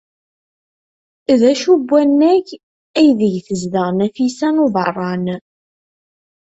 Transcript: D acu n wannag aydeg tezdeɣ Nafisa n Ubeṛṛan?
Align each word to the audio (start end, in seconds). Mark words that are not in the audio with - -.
D 1.39 1.41
acu 1.51 1.73
n 1.79 1.83
wannag 1.89 2.47
aydeg 2.99 3.35
tezdeɣ 3.47 3.87
Nafisa 3.93 4.49
n 4.55 4.63
Ubeṛṛan? 4.65 5.25